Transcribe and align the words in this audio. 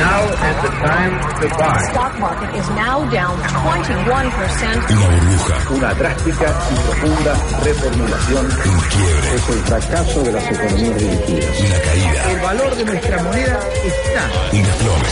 Now 0.00 0.22
is 0.24 0.56
the 0.64 0.72
time 0.86 1.14
to 1.40 1.46
buy. 1.60 1.78
stock 1.92 2.18
market 2.18 2.50
is 2.60 2.68
now 2.70 3.04
down 3.10 3.36
21%. 3.38 4.90
Una 4.90 5.08
burbuja, 5.08 5.56
Una 5.74 5.94
drástica 5.94 6.48
y 6.70 6.74
profunda 6.86 7.34
reformulación. 7.64 8.46
un 8.46 8.80
quiebre, 8.92 9.34
Es 9.36 9.48
el 9.48 9.60
fracaso 9.64 10.22
de 10.22 10.32
las 10.32 10.44
economías 10.50 10.96
dirigidas. 10.98 11.60
una 11.60 11.78
caída, 11.80 12.30
El 12.32 12.40
valor 12.40 12.76
de 12.76 12.84
nuestra 12.84 13.22
moneda 13.22 13.60
está 13.84 14.22
un 14.52 14.62
desplome. 14.62 15.08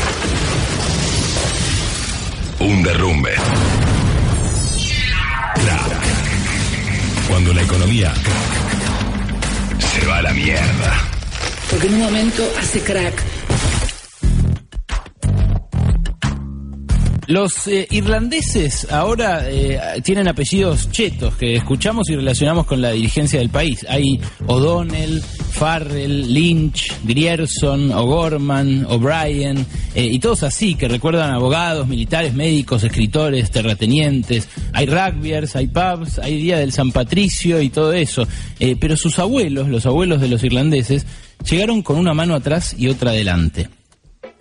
Un 2.60 2.82
derrumbe. 2.82 3.34
Crack. 5.54 7.28
Cuando 7.28 7.52
la 7.52 7.62
economía 7.62 8.12
crack, 8.24 9.90
se 10.00 10.06
va 10.06 10.18
a 10.18 10.22
la 10.22 10.32
mierda. 10.32 10.92
Porque 11.70 11.86
en 11.88 11.94
un 11.94 12.00
momento 12.00 12.42
hace 12.58 12.80
crack. 12.82 13.22
Los 17.28 17.68
eh, 17.68 17.86
irlandeses 17.90 18.90
ahora 18.90 19.50
eh, 19.50 19.78
tienen 20.02 20.28
apellidos 20.28 20.90
chetos 20.90 21.36
que 21.36 21.56
escuchamos 21.56 22.08
y 22.08 22.16
relacionamos 22.16 22.64
con 22.64 22.80
la 22.80 22.92
dirigencia 22.92 23.38
del 23.38 23.50
país. 23.50 23.84
Hay 23.86 24.18
O'Donnell, 24.46 25.22
Farrell, 25.22 26.32
Lynch, 26.32 26.90
Grierson, 27.04 27.92
O'Gorman, 27.92 28.86
O'Brien, 28.88 29.66
eh, 29.94 30.06
y 30.06 30.18
todos 30.20 30.42
así 30.42 30.74
que 30.74 30.88
recuerdan 30.88 31.34
abogados, 31.34 31.86
militares, 31.86 32.32
médicos, 32.32 32.82
escritores, 32.82 33.50
terratenientes. 33.50 34.48
Hay 34.72 34.86
rugbyers, 34.86 35.54
hay 35.54 35.66
pubs, 35.66 36.18
hay 36.18 36.38
Día 36.38 36.56
del 36.56 36.72
San 36.72 36.92
Patricio 36.92 37.60
y 37.60 37.68
todo 37.68 37.92
eso. 37.92 38.26
Eh, 38.58 38.74
pero 38.80 38.96
sus 38.96 39.18
abuelos, 39.18 39.68
los 39.68 39.84
abuelos 39.84 40.22
de 40.22 40.28
los 40.28 40.42
irlandeses, 40.44 41.04
llegaron 41.46 41.82
con 41.82 41.98
una 41.98 42.14
mano 42.14 42.34
atrás 42.34 42.74
y 42.78 42.88
otra 42.88 43.10
adelante 43.10 43.68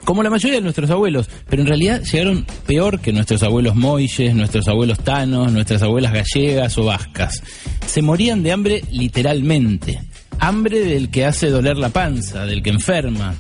como 0.08 0.24
la 0.24 0.30
mayoría 0.30 0.60
de 0.60 0.62
nuestros 0.62 0.90
abuelos, 0.90 1.30
pero 1.50 1.64
en 1.64 1.68
realidad 1.68 2.02
llegaron 2.02 2.46
peor 2.66 3.02
que 3.02 3.12
nuestros 3.12 3.44
abuelos 3.44 3.76
moilles, 3.76 4.34
nuestros 4.34 4.66
abuelos 4.70 5.00
tanos, 5.00 5.52
nuestras 5.52 5.82
abuelas 5.82 6.14
gallegas 6.14 6.78
o 6.78 6.86
vascas. 6.86 7.44
Se 7.86 8.02
morían 8.02 8.42
de 8.42 8.54
hambre 8.54 8.84
literalmente. 8.90 10.00
Hambre 10.40 10.80
del 10.80 11.10
que 11.10 11.26
hace 11.26 11.50
doler 11.50 11.76
la 11.76 11.90
panza, 11.90 12.46
del 12.46 12.64
que 12.64 12.70
enferma, 12.70 13.36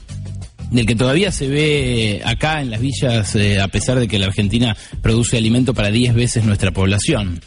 del 0.71 0.85
que 0.85 0.95
todavía 0.95 1.31
se 1.31 1.47
ve 1.47 2.21
acá 2.25 2.61
en 2.61 2.71
las 2.71 2.81
villas, 2.81 3.35
eh, 3.35 3.59
a 3.61 3.67
pesar 3.67 3.99
de 3.99 4.07
que 4.07 4.19
la 4.19 4.27
Argentina 4.27 4.75
produce 5.01 5.37
alimento 5.37 5.73
para 5.73 5.91
10 5.91 6.13
veces 6.13 6.45
nuestra 6.45 6.71
población. 6.71 7.39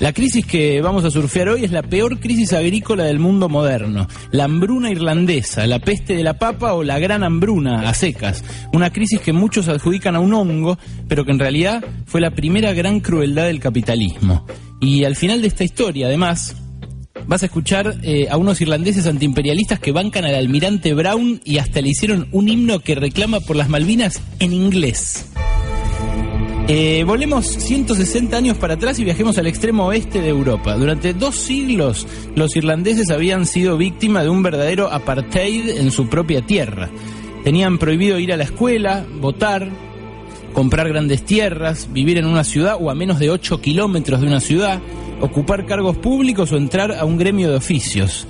La 0.00 0.12
crisis 0.12 0.44
que 0.44 0.80
vamos 0.80 1.04
a 1.04 1.10
surfear 1.10 1.48
hoy 1.48 1.64
es 1.64 1.70
la 1.70 1.82
peor 1.82 2.18
crisis 2.18 2.52
agrícola 2.52 3.04
del 3.04 3.20
mundo 3.20 3.48
moderno, 3.48 4.08
la 4.32 4.44
hambruna 4.44 4.90
irlandesa, 4.90 5.66
la 5.66 5.78
peste 5.78 6.16
de 6.16 6.24
la 6.24 6.38
papa 6.38 6.74
o 6.74 6.82
la 6.82 6.98
gran 6.98 7.22
hambruna 7.22 7.88
a 7.88 7.94
secas, 7.94 8.44
una 8.72 8.90
crisis 8.90 9.20
que 9.20 9.32
muchos 9.32 9.68
adjudican 9.68 10.16
a 10.16 10.20
un 10.20 10.34
hongo, 10.34 10.78
pero 11.08 11.24
que 11.24 11.30
en 11.30 11.38
realidad 11.38 11.84
fue 12.06 12.20
la 12.20 12.32
primera 12.32 12.72
gran 12.72 13.00
crueldad 13.00 13.46
del 13.46 13.60
capitalismo. 13.60 14.46
Y 14.80 15.04
al 15.04 15.16
final 15.16 15.40
de 15.40 15.48
esta 15.48 15.64
historia, 15.64 16.08
además, 16.08 16.56
vas 17.26 17.42
a 17.42 17.46
escuchar 17.46 17.96
eh, 18.02 18.28
a 18.30 18.36
unos 18.36 18.60
irlandeses 18.60 19.06
antiimperialistas 19.06 19.80
que 19.80 19.92
bancan 19.92 20.24
al 20.24 20.34
almirante 20.34 20.94
Brown 20.94 21.40
y 21.44 21.58
hasta 21.58 21.80
le 21.80 21.90
hicieron 21.90 22.28
un 22.32 22.48
himno 22.48 22.80
que 22.80 22.94
reclama 22.94 23.40
por 23.40 23.56
las 23.56 23.68
Malvinas 23.68 24.20
en 24.38 24.52
inglés. 24.52 25.26
Eh, 26.66 27.04
volemos 27.06 27.46
160 27.46 28.34
años 28.34 28.56
para 28.56 28.74
atrás 28.74 28.98
y 28.98 29.04
viajemos 29.04 29.36
al 29.36 29.46
extremo 29.46 29.86
oeste 29.86 30.22
de 30.22 30.30
Europa. 30.30 30.74
Durante 30.76 31.12
dos 31.12 31.36
siglos 31.36 32.06
los 32.34 32.56
irlandeses 32.56 33.10
habían 33.10 33.44
sido 33.44 33.76
víctima 33.76 34.22
de 34.22 34.30
un 34.30 34.42
verdadero 34.42 34.90
apartheid 34.90 35.68
en 35.68 35.90
su 35.90 36.08
propia 36.08 36.40
tierra. 36.40 36.88
Tenían 37.44 37.76
prohibido 37.76 38.18
ir 38.18 38.32
a 38.32 38.38
la 38.38 38.44
escuela, 38.44 39.04
votar, 39.20 39.68
comprar 40.54 40.88
grandes 40.88 41.22
tierras, 41.26 41.92
vivir 41.92 42.16
en 42.16 42.24
una 42.24 42.44
ciudad 42.44 42.78
o 42.80 42.90
a 42.90 42.94
menos 42.94 43.18
de 43.18 43.28
8 43.28 43.60
kilómetros 43.60 44.22
de 44.22 44.26
una 44.26 44.40
ciudad, 44.40 44.80
ocupar 45.20 45.66
cargos 45.66 45.96
públicos 45.96 46.52
o 46.52 46.56
entrar 46.56 46.92
a 46.92 47.04
un 47.04 47.18
gremio 47.18 47.50
de 47.50 47.56
oficios. 47.56 48.26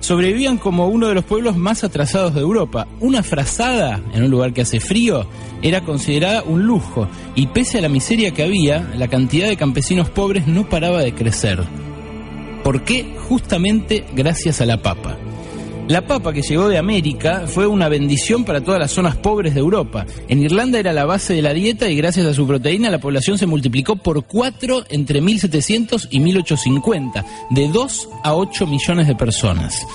Sobrevivían 0.00 0.58
como 0.58 0.88
uno 0.88 1.06
de 1.06 1.14
los 1.14 1.24
pueblos 1.24 1.56
más 1.56 1.84
atrasados 1.84 2.34
de 2.34 2.40
Europa. 2.40 2.88
Una 2.98 3.22
frazada 3.22 4.00
en 4.12 4.24
un 4.24 4.30
lugar 4.30 4.52
que 4.52 4.62
hace 4.62 4.80
frío 4.80 5.28
era 5.62 5.82
considerada 5.82 6.42
un 6.42 6.66
lujo 6.66 7.06
y 7.36 7.46
pese 7.46 7.78
a 7.78 7.82
la 7.82 7.88
miseria 7.88 8.32
que 8.32 8.42
había, 8.42 8.90
la 8.96 9.06
cantidad 9.06 9.48
de 9.48 9.56
campesinos 9.56 10.08
pobres 10.08 10.48
no 10.48 10.68
paraba 10.68 11.02
de 11.02 11.14
crecer. 11.14 11.62
¿Por 12.64 12.82
qué? 12.82 13.14
Justamente 13.28 14.04
gracias 14.14 14.60
a 14.60 14.66
la 14.66 14.82
papa. 14.82 15.16
La 15.92 16.00
papa 16.00 16.32
que 16.32 16.40
llegó 16.40 16.70
de 16.70 16.78
América 16.78 17.42
fue 17.46 17.66
una 17.66 17.86
bendición 17.86 18.46
para 18.46 18.62
todas 18.62 18.80
las 18.80 18.92
zonas 18.92 19.14
pobres 19.16 19.52
de 19.52 19.60
Europa. 19.60 20.06
En 20.26 20.42
Irlanda 20.42 20.78
era 20.78 20.94
la 20.94 21.04
base 21.04 21.34
de 21.34 21.42
la 21.42 21.52
dieta 21.52 21.86
y 21.86 21.96
gracias 21.96 22.24
a 22.24 22.32
su 22.32 22.46
proteína 22.46 22.88
la 22.88 22.98
población 22.98 23.36
se 23.36 23.44
multiplicó 23.44 23.96
por 23.96 24.24
cuatro 24.24 24.84
entre 24.88 25.20
1700 25.20 26.08
y 26.10 26.20
1850, 26.20 27.26
de 27.50 27.68
2 27.68 28.08
a 28.24 28.34
8 28.34 28.66
millones 28.68 29.06
de 29.06 29.16
personas. 29.16 29.86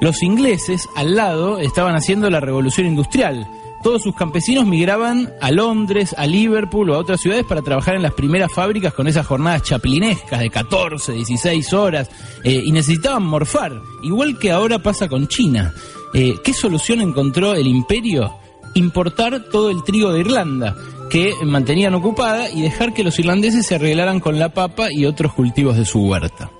Los 0.00 0.24
ingleses 0.24 0.88
al 0.96 1.14
lado 1.14 1.60
estaban 1.60 1.94
haciendo 1.94 2.28
la 2.30 2.40
revolución 2.40 2.88
industrial. 2.88 3.46
Todos 3.84 4.02
sus 4.02 4.16
campesinos 4.16 4.66
migraban 4.66 5.30
a 5.42 5.50
Londres, 5.50 6.14
a 6.16 6.26
Liverpool 6.26 6.88
o 6.88 6.94
a 6.94 6.98
otras 6.98 7.20
ciudades 7.20 7.44
para 7.44 7.60
trabajar 7.60 7.94
en 7.94 8.02
las 8.02 8.14
primeras 8.14 8.50
fábricas 8.50 8.94
con 8.94 9.06
esas 9.06 9.26
jornadas 9.26 9.62
chaplinescas 9.62 10.40
de 10.40 10.48
14, 10.48 11.12
16 11.12 11.70
horas 11.74 12.10
eh, 12.42 12.62
y 12.64 12.72
necesitaban 12.72 13.24
morfar, 13.24 13.78
igual 14.02 14.38
que 14.38 14.50
ahora 14.50 14.78
pasa 14.78 15.06
con 15.06 15.28
China. 15.28 15.74
Eh, 16.14 16.36
¿Qué 16.42 16.54
solución 16.54 17.02
encontró 17.02 17.52
el 17.52 17.66
imperio? 17.66 18.34
Importar 18.72 19.50
todo 19.52 19.68
el 19.68 19.84
trigo 19.84 20.14
de 20.14 20.20
Irlanda, 20.20 20.74
que 21.10 21.34
mantenían 21.44 21.92
ocupada, 21.92 22.48
y 22.50 22.62
dejar 22.62 22.94
que 22.94 23.04
los 23.04 23.18
irlandeses 23.18 23.66
se 23.66 23.74
arreglaran 23.74 24.18
con 24.18 24.38
la 24.38 24.54
papa 24.54 24.88
y 24.90 25.04
otros 25.04 25.34
cultivos 25.34 25.76
de 25.76 25.84
su 25.84 26.00
huerta. 26.00 26.50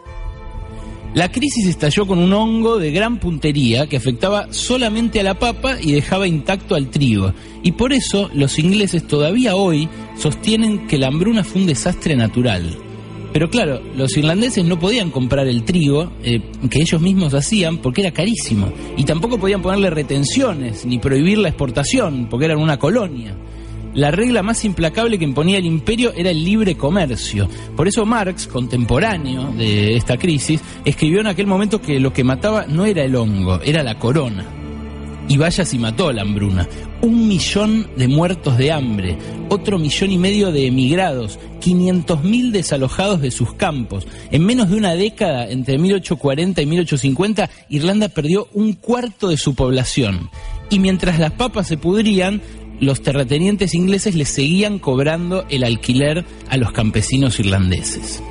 La 1.14 1.30
crisis 1.30 1.66
estalló 1.66 2.08
con 2.08 2.18
un 2.18 2.32
hongo 2.32 2.76
de 2.80 2.90
gran 2.90 3.20
puntería 3.20 3.86
que 3.86 3.98
afectaba 3.98 4.52
solamente 4.52 5.20
a 5.20 5.22
la 5.22 5.38
papa 5.38 5.76
y 5.80 5.92
dejaba 5.92 6.26
intacto 6.26 6.74
al 6.74 6.90
trigo. 6.90 7.32
Y 7.62 7.70
por 7.70 7.92
eso 7.92 8.28
los 8.34 8.58
ingleses 8.58 9.06
todavía 9.06 9.54
hoy 9.54 9.88
sostienen 10.18 10.88
que 10.88 10.98
la 10.98 11.06
hambruna 11.06 11.44
fue 11.44 11.60
un 11.60 11.68
desastre 11.68 12.16
natural. 12.16 12.76
Pero 13.32 13.48
claro, 13.48 13.80
los 13.96 14.16
irlandeses 14.16 14.64
no 14.64 14.80
podían 14.80 15.12
comprar 15.12 15.46
el 15.46 15.62
trigo 15.62 16.10
eh, 16.24 16.40
que 16.68 16.80
ellos 16.80 17.00
mismos 17.00 17.32
hacían 17.32 17.78
porque 17.78 18.00
era 18.00 18.10
carísimo. 18.10 18.72
Y 18.96 19.04
tampoco 19.04 19.38
podían 19.38 19.62
ponerle 19.62 19.90
retenciones 19.90 20.84
ni 20.84 20.98
prohibir 20.98 21.38
la 21.38 21.50
exportación 21.50 22.26
porque 22.28 22.46
eran 22.46 22.58
una 22.58 22.76
colonia. 22.76 23.36
La 23.94 24.10
regla 24.10 24.42
más 24.42 24.64
implacable 24.64 25.18
que 25.18 25.24
imponía 25.24 25.58
el 25.58 25.66
imperio 25.66 26.12
era 26.16 26.30
el 26.30 26.44
libre 26.44 26.76
comercio. 26.76 27.48
Por 27.76 27.86
eso 27.86 28.04
Marx, 28.04 28.48
contemporáneo 28.48 29.52
de 29.52 29.94
esta 29.94 30.16
crisis, 30.16 30.60
escribió 30.84 31.20
en 31.20 31.28
aquel 31.28 31.46
momento 31.46 31.80
que 31.80 32.00
lo 32.00 32.12
que 32.12 32.24
mataba 32.24 32.66
no 32.66 32.86
era 32.86 33.04
el 33.04 33.14
hongo, 33.14 33.60
era 33.62 33.84
la 33.84 33.96
corona. 33.98 34.44
Y 35.28 35.36
vaya 35.36 35.64
si 35.64 35.78
mató 35.78 36.12
la 36.12 36.22
hambruna. 36.22 36.68
Un 37.02 37.28
millón 37.28 37.86
de 37.96 38.08
muertos 38.08 38.58
de 38.58 38.72
hambre, 38.72 39.16
otro 39.48 39.78
millón 39.78 40.10
y 40.10 40.18
medio 40.18 40.50
de 40.50 40.66
emigrados, 40.66 41.38
500.000 41.62 42.50
desalojados 42.50 43.20
de 43.20 43.30
sus 43.30 43.54
campos. 43.54 44.06
En 44.32 44.44
menos 44.44 44.70
de 44.70 44.76
una 44.76 44.94
década, 44.96 45.48
entre 45.48 45.78
1840 45.78 46.60
y 46.60 46.66
1850, 46.66 47.48
Irlanda 47.68 48.08
perdió 48.08 48.48
un 48.52 48.72
cuarto 48.72 49.28
de 49.28 49.36
su 49.36 49.54
población. 49.54 50.30
Y 50.68 50.78
mientras 50.78 51.18
las 51.18 51.32
papas 51.32 51.68
se 51.68 51.76
pudrían, 51.76 52.42
los 52.80 53.02
terratenientes 53.02 53.74
ingleses 53.74 54.14
les 54.14 54.28
seguían 54.28 54.78
cobrando 54.78 55.44
el 55.48 55.64
alquiler 55.64 56.24
a 56.48 56.56
los 56.56 56.72
campesinos 56.72 57.38
irlandeses. 57.40 58.22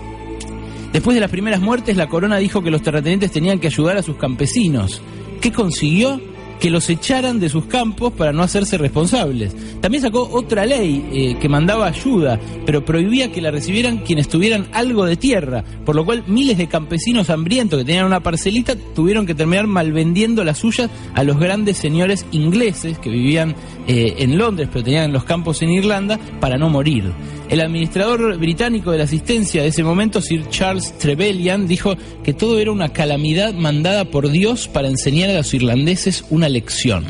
Después 0.92 1.16
de 1.16 1.22
las 1.22 1.32
primeras 1.32 1.60
muertes, 1.60 1.98
la 1.98 2.08
corona 2.08 2.38
dijo 2.38 2.62
que 2.62 2.70
los 2.70 2.84
terratenientes 2.84 3.32
tenían 3.32 3.60
que 3.60 3.68
ayudar 3.68 3.98
a 3.98 4.04
sus 4.04 4.18
campesinos. 4.18 5.02
¿Qué 5.42 5.52
consiguió? 5.52 6.22
Que 6.60 6.70
los 6.70 6.90
echaran 6.90 7.40
de 7.40 7.50
sus 7.50 7.66
campos 7.66 8.14
para 8.14 8.32
no 8.32 8.44
hacerse 8.44 8.78
responsables. 8.78 9.56
También 9.82 10.02
sacó 10.02 10.30
otra 10.32 10.66
ley 10.66 11.06
eh, 11.12 11.38
que 11.40 11.50
mandaba 11.50 11.88
ayuda, 11.88 12.40
pero 12.66 12.86
prohibía 12.86 13.32
que 13.32 13.42
la 13.42 13.52
recibieran 13.52 14.00
quienes 14.00 14.30
tuvieran 14.30 14.68
algo 14.72 15.06
de 15.06 15.18
tierra, 15.18 15.64
por 15.86 15.96
lo 15.96 16.06
cual 16.06 16.24
miles 16.28 16.58
de 16.58 16.68
campesinos 16.68 17.30
hambrientos 17.30 17.80
que 17.80 17.86
tenían 17.86 18.06
una 18.06 18.22
parcelita 18.22 18.76
tuvieron 18.96 19.26
que 19.26 19.36
terminar 19.36 19.68
malvendiendo 19.68 20.44
las 20.44 20.60
suyas 20.60 20.90
a 21.14 21.24
los 21.24 21.38
grandes 21.40 21.78
señores 21.78 22.26
ingleses 22.32 22.98
que 22.98 23.10
vivían 23.10 23.56
eh, 23.88 24.16
en 24.20 24.38
Londres, 24.38 24.70
pero 24.72 24.86
tenían 24.86 25.12
los 25.12 25.26
campos 25.26 25.62
en 25.62 25.70
Irlanda, 25.70 26.20
para 26.40 26.58
no 26.58 26.70
morir. 26.70 27.12
El 27.50 27.62
administrador 27.62 28.38
británico 28.38 28.92
de 28.92 28.98
la 28.98 29.04
asistencia 29.04 29.62
de 29.62 29.68
ese 29.68 29.84
momento, 29.84 30.22
Sir 30.22 30.50
Charles 30.50 30.98
Trevelyan, 30.98 31.68
dijo 31.68 31.96
que 32.24 32.34
todo 32.34 32.58
era 32.60 32.72
una 32.72 32.90
calamidad 32.90 33.54
mandada 33.54 34.06
por 34.06 34.32
Dios 34.32 34.68
para 34.68 34.88
enseñar 34.88 35.30
a 35.30 35.34
los 35.34 35.54
irlandeses 35.54 36.26
una 36.30 36.43
lección. 36.50 37.06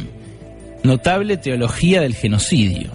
Notable 0.83 1.37
teología 1.37 2.01
del 2.01 2.15
genocidio. 2.15 2.91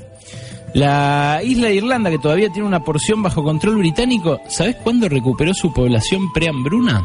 La 0.74 1.40
isla 1.42 1.68
de 1.68 1.76
Irlanda, 1.76 2.10
que 2.10 2.18
todavía 2.18 2.50
tiene 2.50 2.68
una 2.68 2.84
porción 2.84 3.22
bajo 3.22 3.42
control 3.42 3.78
británico, 3.78 4.40
¿sabes 4.48 4.76
cuándo 4.76 5.08
recuperó 5.08 5.54
su 5.54 5.72
población 5.72 6.32
prehambruna? 6.32 7.02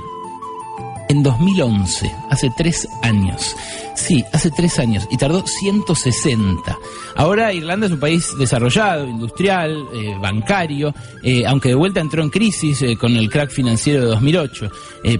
En 1.14 1.22
2011, 1.22 2.12
hace 2.30 2.50
tres 2.58 2.88
años. 3.04 3.56
Sí, 3.96 4.26
hace 4.34 4.50
tres 4.50 4.80
años, 4.80 5.08
y 5.12 5.18
tardó 5.18 5.46
160. 5.46 6.78
Ahora 7.16 7.54
Irlanda 7.54 7.86
es 7.86 7.92
un 7.92 8.00
país 8.00 8.36
desarrollado, 8.38 9.08
industrial, 9.08 9.86
eh, 9.94 10.18
bancario, 10.20 10.94
eh, 11.22 11.46
aunque 11.46 11.70
de 11.70 11.76
vuelta 11.76 12.00
entró 12.00 12.24
en 12.24 12.32
crisis 12.32 12.82
eh, 12.82 12.98
con 12.98 13.16
el 13.16 13.30
crack 13.30 13.52
financiero 13.52 14.02
de 14.02 14.08
2008. 14.08 14.72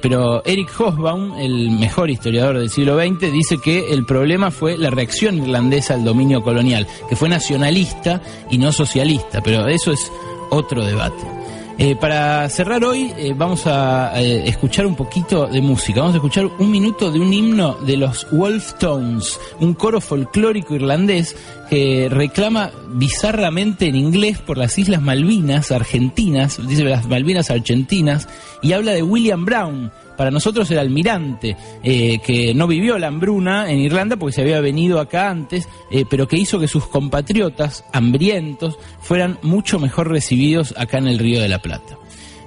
pero 0.02 0.44
Eric 0.46 0.72
Hobsbawm, 0.76 1.38
el 1.38 1.70
mejor 1.72 2.10
historiador 2.10 2.58
del 2.58 2.70
siglo 2.72 2.98
XX, 2.98 3.32
dice 3.32 3.58
que 3.60 3.94
el 3.94 4.06
problema 4.06 4.50
fue 4.50 4.78
la 4.78 4.90
reacción 4.90 5.38
irlandesa 5.38 5.94
al 5.94 6.04
dominio 6.04 6.42
colonial, 6.42 6.88
que 7.08 7.16
fue 7.16 7.30
nacionalista 7.30 8.22
y 8.50 8.58
no 8.58 8.72
socialista, 8.72 9.42
pero 9.42 9.68
eso 9.68 9.92
es 9.92 10.12
otro 10.50 10.84
debate. 10.84 11.44
Eh, 11.80 11.96
para 11.96 12.48
cerrar 12.50 12.84
hoy 12.86 13.12
eh, 13.18 13.34
vamos 13.36 13.66
a 13.66 14.22
eh, 14.22 14.48
escuchar 14.48 14.86
un 14.86 14.96
poquito 14.96 15.48
de 15.48 15.60
música. 15.60 16.02
Vamos 16.02 16.14
a 16.14 16.18
escuchar 16.18 16.46
un 16.46 16.70
minuto 16.70 17.12
de 17.12 17.20
un 17.20 17.34
himno 17.34 17.74
de 17.86 17.98
los 17.98 18.28
Wolf 18.32 18.74
Tones, 18.76 19.40
un 19.60 19.74
coro 19.74 20.00
folclórico 20.00 20.76
irlandés 20.76 21.36
que 21.72 22.10
reclama 22.12 22.72
bizarramente 22.90 23.88
en 23.88 23.96
inglés 23.96 24.38
por 24.38 24.60
las 24.60 24.78
Islas 24.78 25.02
Malvinas 25.02 25.72
Argentinas, 25.72 26.60
dice 26.68 26.84
las 26.84 27.08
Malvinas 27.08 27.50
Argentinas, 27.50 28.28
y 28.62 28.74
habla 28.74 28.92
de 28.92 29.02
William 29.02 29.44
Brown, 29.44 29.92
para 30.18 30.32
nosotros 30.32 30.70
el 30.72 30.80
almirante, 30.80 31.56
eh, 31.84 32.20
que 32.20 32.54
no 32.54 32.68
vivió 32.68 32.98
la 32.98 33.08
hambruna 33.08 33.70
en 33.70 33.80
Irlanda 33.80 34.16
porque 34.16 34.34
se 34.34 34.42
había 34.42 34.62
venido 34.62 35.00
acá 35.00 35.30
antes, 35.30 35.68
eh, 35.92 36.06
pero 36.10 36.28
que 36.28 36.38
hizo 36.38 36.60
que 36.60 36.68
sus 36.68 36.88
compatriotas 36.88 37.84
hambrientos 37.94 38.78
fueran 39.02 39.40
mucho 39.42 39.80
mejor 39.80 40.10
recibidos 40.10 40.74
acá 40.78 40.98
en 40.98 41.08
el 41.08 41.20
Río 41.20 41.42
de 41.42 41.50
la 41.50 41.60
Plata. 41.60 41.98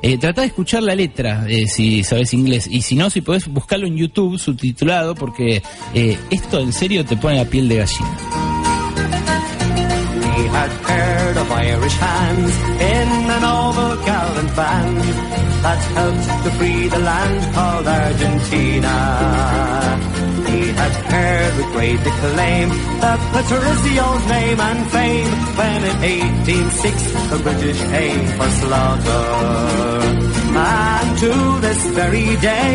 Eh, 0.03 0.19
de 0.19 0.45
escuchar 0.45 0.83
la 0.83 0.95
letra 0.95 1.47
si 1.67 2.05
sabes 2.05 2.35
inglés 2.35 2.69
y 2.71 2.83
si 2.83 2.95
no, 2.95 3.09
si 3.09 3.23
podés 3.23 3.49
buscarlo 3.49 3.87
en 3.87 3.97
YouTube 3.97 4.39
subtitulado 4.39 5.15
porque 5.15 5.63
esto 6.31 6.61
en 6.61 6.73
serio 6.73 7.05
te 7.05 7.17
pone 7.17 7.37
la 7.37 7.47
piel 7.47 7.69
de 7.69 7.77
gallina. 7.77 8.17
That 15.67 15.83
helped 15.99 16.29
to 16.45 16.51
free 16.59 16.87
the 16.95 17.03
land 17.11 17.41
called 17.57 17.87
Argentina. 18.03 18.95
He 20.51 20.61
had 20.81 20.95
heard 21.13 21.53
with 21.59 21.71
great 21.77 22.03
acclaim 22.11 22.69
the 23.05 23.15
Patricio's 23.33 24.25
name 24.35 24.61
and 24.69 24.81
fame 24.95 25.33
when 25.59 25.81
in 25.91 25.97
1806 26.47 27.31
the 27.33 27.39
British 27.47 27.81
came 27.95 28.25
for 28.37 28.51
slaughter. 28.61 29.25
And 30.55 31.09
to 31.23 31.35
this 31.67 31.83
very 32.01 32.31
day, 32.51 32.75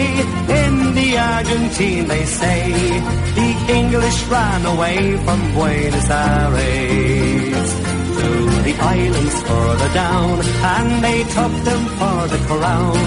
in 0.62 0.74
the 1.00 1.10
Argentine 1.18 2.08
they 2.14 2.26
say, 2.42 2.62
the 3.40 3.50
English 3.80 4.20
ran 4.34 4.62
away 4.74 5.00
from 5.24 5.40
Buenos 5.54 6.10
Aires 6.10 7.31
further 9.48 9.90
down, 9.94 10.40
and 10.76 11.04
they 11.04 11.24
took 11.24 11.54
them 11.70 11.84
for 12.00 12.20
the 12.34 12.40
crown. 12.48 12.98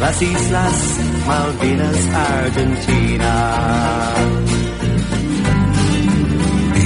Las 0.00 0.22
Islas 0.22 0.78
Malvinas, 1.26 2.00
Argentina. 2.14 3.32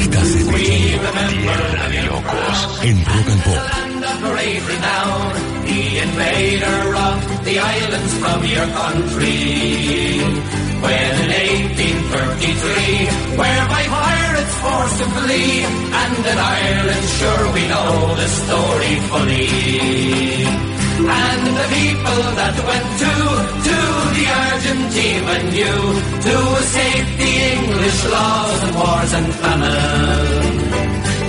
Estás 0.01 0.29
escuchando 0.41 1.11
Tierra 1.29 1.89
de 1.89 2.03
Locos 2.03 2.59
en 2.83 2.97
Rock 3.05 3.29
and 3.35 3.43
Pop. 3.45 3.63
The 5.71 5.99
invader 5.99 6.95
of 6.97 7.45
the 7.45 7.59
islands 7.61 8.15
from 8.19 8.45
your 8.45 8.67
country. 8.81 10.19
When 10.83 11.13
in 11.25 11.31
1833, 11.31 13.39
where 13.39 13.65
by 13.69 13.85
pirates 13.87 14.55
forced 14.65 14.99
to 14.99 15.05
flee, 15.15 15.63
and 16.03 16.27
in 16.33 16.39
Ireland, 16.39 17.05
sure 17.19 17.47
we 17.55 17.60
the 21.61 21.67
people 21.77 22.23
that 22.41 22.57
went 22.69 22.89
to, 23.03 23.13
to 23.69 23.79
the 24.17 24.25
Argentine 24.49 25.23
when 25.29 25.45
you, 25.61 25.75
to 26.27 26.35
escape 26.63 27.09
the 27.21 27.33
English 27.57 28.01
laws 28.15 28.59
and 28.65 28.73
wars 28.81 29.13
and 29.19 29.29
famine. 29.43 30.57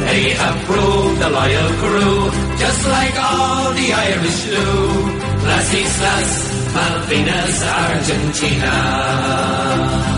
They 0.08 0.24
have 0.42 0.58
proved 0.70 1.20
a 1.28 1.30
loyal 1.40 1.72
crew, 1.82 2.18
just 2.64 2.82
like 2.88 3.16
all 3.18 3.66
the 3.80 3.88
Irish 4.12 4.40
do. 4.54 4.68
Las 5.50 5.70
Islas 5.84 6.32
Malvinas, 6.76 7.58
Argentina. 7.88 10.11